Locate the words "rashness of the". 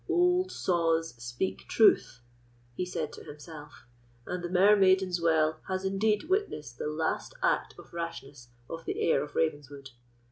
7.93-8.99